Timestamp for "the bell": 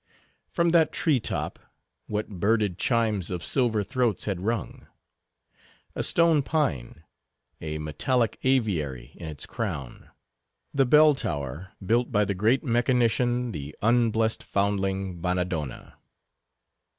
10.73-11.13